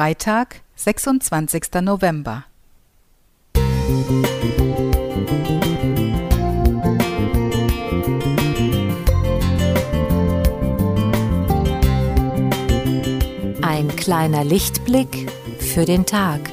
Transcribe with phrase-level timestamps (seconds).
[0.00, 1.82] Freitag, 26.
[1.82, 2.46] November.
[13.60, 16.50] Ein kleiner Lichtblick für den Tag.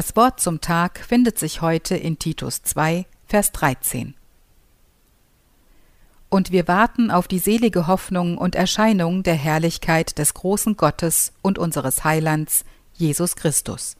[0.00, 4.14] Das Wort zum Tag findet sich heute in Titus 2, Vers 13.
[6.30, 11.58] Und wir warten auf die selige Hoffnung und Erscheinung der Herrlichkeit des großen Gottes und
[11.58, 13.98] unseres Heilands, Jesus Christus.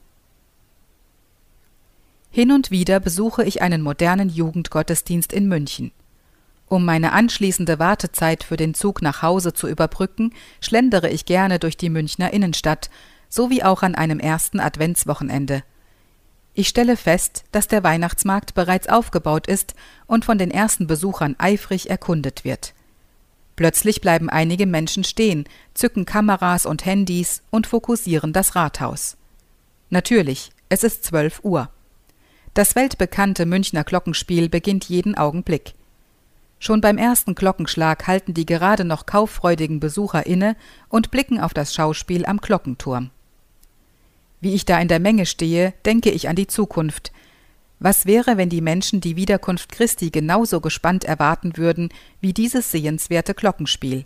[2.30, 5.92] Hin und wieder besuche ich einen modernen Jugendgottesdienst in München.
[6.66, 10.32] Um meine anschließende Wartezeit für den Zug nach Hause zu überbrücken,
[10.62, 12.88] schlendere ich gerne durch die Münchner Innenstadt,
[13.28, 15.62] sowie auch an einem ersten Adventswochenende.
[16.60, 19.74] Ich stelle fest, dass der Weihnachtsmarkt bereits aufgebaut ist
[20.06, 22.75] und von den ersten Besuchern eifrig erkundet wird.
[23.56, 29.16] Plötzlich bleiben einige Menschen stehen, zücken Kameras und Handys und fokussieren das Rathaus.
[29.88, 31.70] Natürlich, es ist zwölf Uhr.
[32.53, 35.72] Das weltbekannte Münchner Glockenspiel beginnt jeden Augenblick.
[36.58, 40.56] Schon beim ersten Glockenschlag halten die gerade noch kauffreudigen Besucher inne
[40.91, 43.12] und blicken auf das Schauspiel am Glockenturm.
[44.41, 47.12] Wie ich da in der Menge stehe, denke ich an die Zukunft.
[47.78, 51.88] Was wäre, wenn die Menschen die Wiederkunft Christi genauso gespannt erwarten würden
[52.20, 54.05] wie dieses sehenswerte Glockenspiel?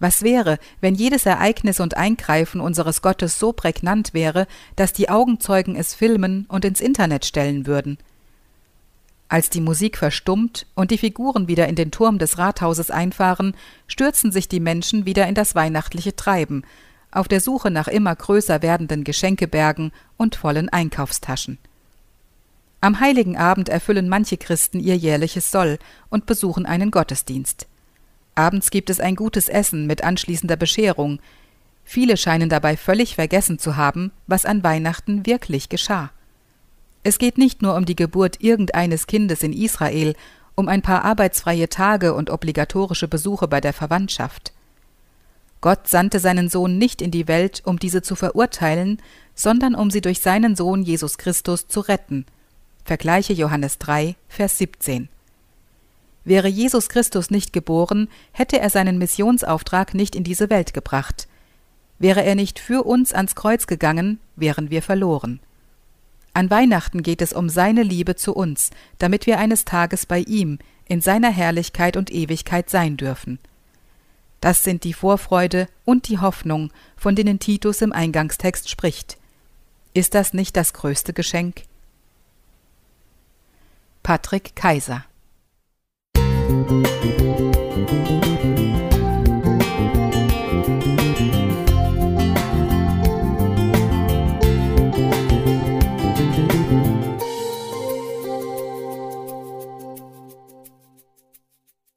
[0.00, 4.46] Was wäre, wenn jedes Ereignis und Eingreifen unseres Gottes so prägnant wäre,
[4.76, 7.98] dass die Augenzeugen es filmen und ins Internet stellen würden?
[9.28, 14.30] Als die Musik verstummt und die Figuren wieder in den Turm des Rathauses einfahren, stürzen
[14.30, 16.64] sich die Menschen wieder in das weihnachtliche Treiben,
[17.14, 21.58] auf der Suche nach immer größer werdenden Geschenkebergen und vollen Einkaufstaschen.
[22.80, 25.78] Am heiligen Abend erfüllen manche Christen ihr jährliches Soll
[26.10, 27.66] und besuchen einen Gottesdienst.
[28.34, 31.20] Abends gibt es ein gutes Essen mit anschließender Bescherung.
[31.84, 36.10] Viele scheinen dabei völlig vergessen zu haben, was an Weihnachten wirklich geschah.
[37.04, 40.14] Es geht nicht nur um die Geburt irgendeines Kindes in Israel,
[40.54, 44.53] um ein paar arbeitsfreie Tage und obligatorische Besuche bei der Verwandtschaft.
[45.64, 49.00] Gott sandte seinen Sohn nicht in die Welt, um diese zu verurteilen,
[49.34, 52.26] sondern um sie durch seinen Sohn Jesus Christus zu retten.
[52.84, 55.08] Vergleiche Johannes 3, Vers 17.
[56.22, 61.28] Wäre Jesus Christus nicht geboren, hätte er seinen Missionsauftrag nicht in diese Welt gebracht.
[61.98, 65.40] Wäre er nicht für uns ans Kreuz gegangen, wären wir verloren.
[66.34, 70.58] An Weihnachten geht es um seine Liebe zu uns, damit wir eines Tages bei ihm,
[70.84, 73.38] in seiner Herrlichkeit und Ewigkeit sein dürfen.
[74.44, 79.16] Das sind die Vorfreude und die Hoffnung, von denen Titus im Eingangstext spricht.
[79.94, 81.62] Ist das nicht das größte Geschenk?
[84.02, 85.06] Patrick Kaiser
[86.18, 86.93] Musik